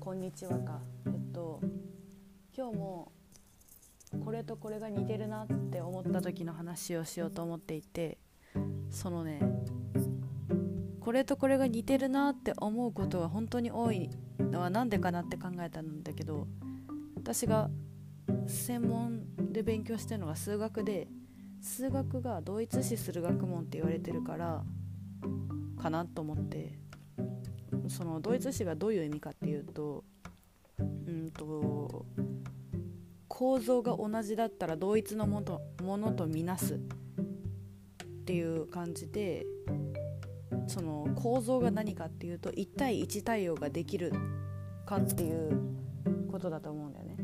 [0.00, 0.80] こんにちはか。
[1.04, 1.60] えっと
[2.56, 3.12] 今日も
[4.24, 8.16] これとこれが似てるなって思った時の話をしようと思っていて
[8.88, 9.42] そのね
[11.00, 14.08] これとこれが似てるなって思うことが本当に多い
[14.38, 16.48] のは何でかなって考えたんだけど
[17.16, 17.68] 私が
[18.46, 21.08] 専門で勉強してるのが数学で
[21.60, 24.64] 数学が同一視する学問って言われてるから
[25.78, 26.89] かなと思って。
[27.90, 30.04] その同一視がどういう意味かっていうと
[30.78, 32.06] うんと
[33.26, 36.78] 構造が同じだったら同一のものものとみなすっ
[38.24, 39.44] ていう感じで
[40.68, 44.12] その構造が何かっていうと1対1対応ができる
[44.86, 45.60] かっていう
[46.30, 47.16] ことだと思うんだよね。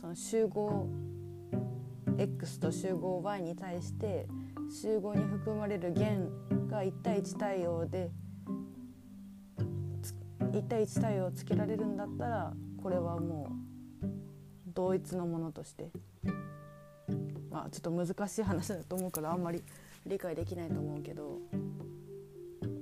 [0.00, 0.88] その集合
[2.18, 4.26] x と集合 y に対して
[4.82, 6.28] 集合に含まれる弦
[6.68, 8.10] が1対1対応で
[10.52, 13.48] 1対1対応をつけられるんだったらこれはも
[14.02, 14.06] う
[14.74, 15.90] 同一のものとして。
[17.50, 19.62] まあちょっと難しい話だと思うからあんまり
[20.06, 21.40] 理解できないと思うけど。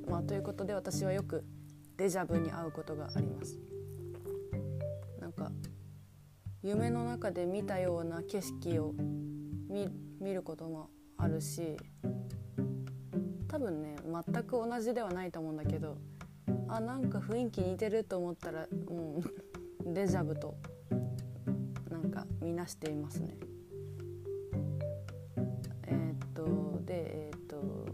[0.09, 1.45] まあということで私はよく
[1.97, 3.59] デジャブに会うことがあります。
[5.21, 5.53] なんか
[6.63, 8.95] 夢の中で見たような景色を
[10.21, 11.77] 見ることもあるし
[13.49, 15.97] 多分ね全く同じではないと思うんだけど
[16.69, 19.23] あなんか雰囲気似てると思ったらも
[19.87, 20.57] うデジャブと
[21.91, 23.37] なんか見なしていますね。
[25.85, 27.87] えー、っとでえー、っと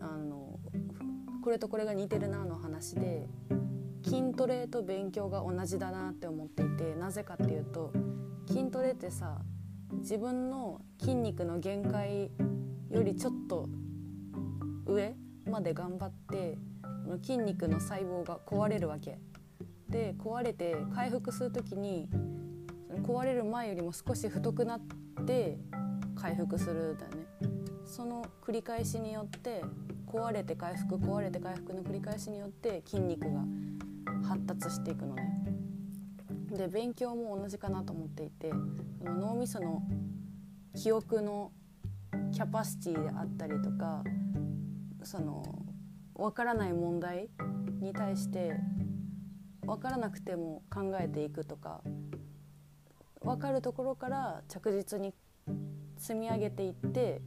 [0.00, 0.58] あの
[1.42, 3.28] これとこれが似てるなの話で
[4.02, 7.92] 筋トレと勉強が同じだなって思っていてなぜかっていうと
[8.46, 9.38] 筋トレってさ
[9.92, 12.30] 自分の筋肉の限界
[12.90, 13.68] よりちょっと
[14.86, 15.14] 上
[15.46, 16.58] まで頑張って
[17.22, 19.18] 筋肉の細胞が壊れるわけ。
[19.88, 22.08] で壊れて回復する時に
[23.02, 24.80] 壊れる前よりも少し太くなっ
[25.26, 25.58] て
[26.14, 27.26] 回復するだよね。
[27.84, 29.64] その繰り返しによって
[30.06, 33.44] 壊れて回復壊れて回復の繰り返しによって筋肉が
[34.28, 35.44] 発達していくのね。
[36.52, 38.52] で勉強も同じかなと思っていて
[39.04, 39.82] 脳みその
[40.74, 41.52] 記憶の
[42.32, 44.02] キャパシティであったりとか
[45.02, 45.42] その
[46.14, 47.28] 分からない問題
[47.80, 48.52] に対して
[49.62, 51.80] 分からなくても考えていくとか
[53.22, 55.14] 分かるところから着実に
[55.96, 57.20] 積み上げていって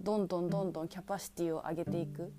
[0.00, 2.32] どんどんどんどんキャパシティを上げていく。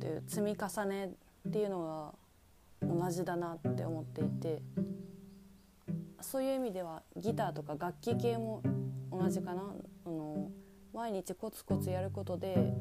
[0.00, 1.12] という積み重ね
[1.48, 2.14] っていうの
[2.82, 4.62] が同じだなって思っていて
[6.20, 8.62] そういう意味ではギターとか楽器系も
[9.10, 9.74] 同じかな。
[10.06, 10.50] あの
[10.94, 12.74] 毎日コツコツやることで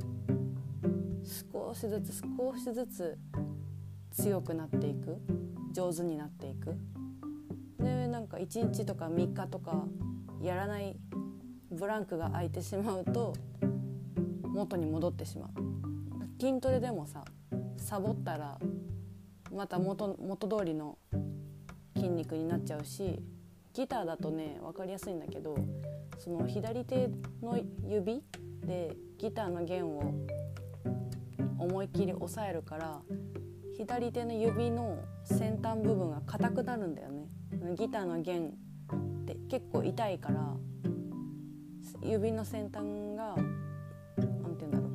[1.28, 3.18] 少しずつ少しずつ
[4.12, 5.18] 強くなっていく。
[5.78, 6.76] 上手になっていく。
[7.80, 9.86] でなんか1日とか3日とか
[10.42, 10.96] やらない
[11.72, 13.36] ブランクが空いてしまうと
[14.44, 15.50] 元に戻ってしまう。
[16.40, 17.24] 筋トレでもさ
[17.78, 18.58] サボったら
[19.54, 20.98] また元元通りの
[21.96, 23.22] 筋肉になっちゃうし
[23.74, 25.56] ギターだとね分かりやすいんだけど
[26.18, 27.09] その左手
[27.42, 28.24] の指
[28.66, 30.14] でギターの弦を
[31.67, 33.01] 思いっきり押さえるから
[33.75, 37.28] 左手の指の先端部分が硬くなるんだよね。
[37.75, 40.55] ギターの弦って結構痛いから
[42.01, 42.83] 指の先端
[43.16, 44.91] が何て言うんだろう。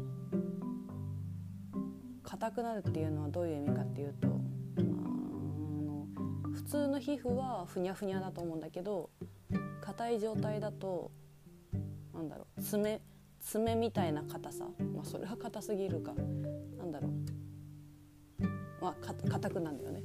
[2.24, 4.28] 硬くなるっていうのはどういう意味かっていうと
[6.52, 9.10] 普通の皮膚はふにゃふにゃだと思うんだけど
[9.82, 11.10] 硬い状態だと
[12.14, 13.00] なんだろう爪
[13.40, 16.14] 爪みたいな硬さまそれは硬すぎるか。
[16.78, 17.08] なんだろ
[18.40, 18.46] う。
[18.80, 20.02] まあ硬くなんだよね。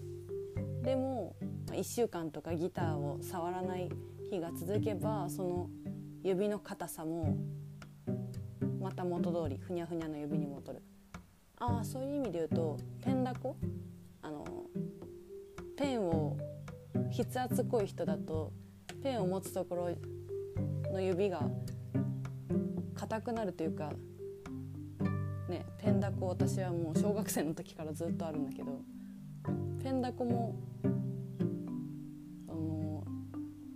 [0.83, 1.33] でも、
[1.71, 3.89] 1週間とかギターを触らない
[4.29, 5.69] 日が続けばその
[6.23, 7.37] 指の硬さも
[8.81, 10.81] また元通りふにゃふにゃの指に戻る。
[11.57, 13.55] ああそういう意味で言うとペンダコ
[14.21, 14.45] あの
[15.77, 16.37] ペンを
[17.15, 18.51] 筆圧濃い人だと
[19.01, 21.47] ペンを持つところの指が
[22.93, 23.93] 硬くなるというか
[25.49, 28.81] ねペンダコ私はもう小学生の時からずっとあるんだけど
[29.83, 30.55] ペンダコも
[32.49, 33.03] あの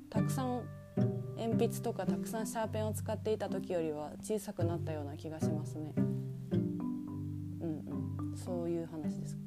[0.10, 0.62] たくさん
[1.38, 5.94] 鉛筆とかたくさんシャーペンを使っていた時よりは小さくなったような気がしますね。
[5.96, 6.12] うん
[8.32, 9.38] うん、そういう話です。